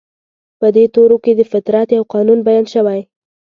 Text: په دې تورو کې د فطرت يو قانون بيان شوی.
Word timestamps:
په 0.59 0.67
دې 0.75 0.85
تورو 0.93 1.17
کې 1.23 1.31
د 1.35 1.41
فطرت 1.51 1.87
يو 1.97 2.03
قانون 2.13 2.39
بيان 2.47 2.65
شوی. 2.73 3.01